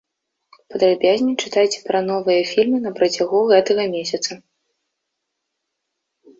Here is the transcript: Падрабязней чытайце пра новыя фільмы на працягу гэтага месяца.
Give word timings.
Падрабязней 0.71 1.35
чытайце 1.43 1.79
пра 1.89 1.99
новыя 2.09 2.41
фільмы 2.53 2.77
на 2.87 2.91
працягу 3.01 3.39
гэтага 3.55 3.87
месяца. 3.95 4.41